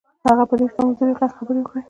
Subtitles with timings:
[0.27, 1.79] هغه په ډېر کمزوري غږ خبرې وکړې.